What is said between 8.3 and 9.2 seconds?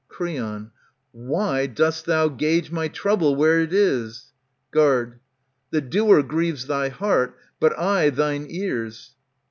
ears.